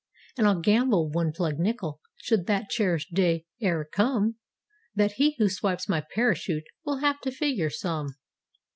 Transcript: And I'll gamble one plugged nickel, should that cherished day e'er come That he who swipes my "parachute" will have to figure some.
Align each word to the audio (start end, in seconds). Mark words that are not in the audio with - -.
And 0.35 0.47
I'll 0.47 0.59
gamble 0.59 1.11
one 1.11 1.31
plugged 1.31 1.59
nickel, 1.59 2.01
should 2.15 2.47
that 2.47 2.71
cherished 2.71 3.13
day 3.13 3.45
e'er 3.61 3.85
come 3.85 4.37
That 4.95 5.11
he 5.17 5.35
who 5.37 5.47
swipes 5.47 5.87
my 5.87 6.01
"parachute" 6.15 6.65
will 6.83 7.01
have 7.01 7.21
to 7.21 7.29
figure 7.29 7.69
some. 7.69 8.15